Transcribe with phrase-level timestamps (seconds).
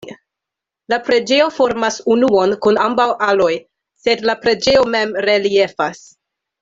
[0.93, 3.51] La preĝejo formas unuon kun ambaŭ aloj,
[4.07, 6.03] sed la preĝejo mem reliefas.